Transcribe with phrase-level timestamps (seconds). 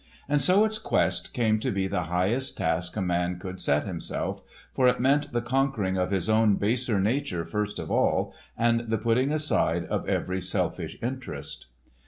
[0.27, 4.41] And so its quest came to be the highest task a man could set himself,
[4.73, 8.97] for it meant the conquering of his own baser nature first of all, and the
[8.97, 11.67] putting aside of every selfish interest.